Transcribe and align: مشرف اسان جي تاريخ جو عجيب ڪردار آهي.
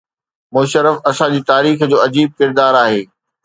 مشرف 0.55 0.95
اسان 1.09 1.29
جي 1.33 1.41
تاريخ 1.51 1.77
جو 1.91 2.03
عجيب 2.09 2.29
ڪردار 2.39 2.83
آهي. 2.85 3.01